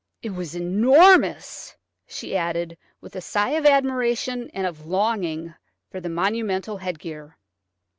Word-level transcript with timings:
It 0.23 0.31
was 0.31 0.55
enormous," 0.55 1.75
she 2.07 2.35
added, 2.35 2.75
with 3.01 3.15
a 3.15 3.21
sigh 3.21 3.51
of 3.51 3.67
admiration 3.67 4.49
and 4.51 4.65
of 4.65 4.87
longing 4.87 5.53
for 5.91 5.99
the 6.01 6.09
monumental 6.09 6.77
headgear. 6.77 7.37